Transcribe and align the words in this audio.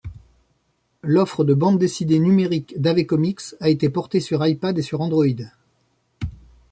L'offre 1.03 1.43
de 1.43 1.53
bandes 1.53 1.77
dessinées 1.77 2.17
numériques 2.17 2.73
d'AveComics 2.81 3.53
a 3.59 3.69
été 3.69 3.87
portée 3.87 4.19
sur 4.19 4.43
iPad 4.43 4.79
et 4.79 4.81
sur 4.81 4.99
Android. 4.99 5.43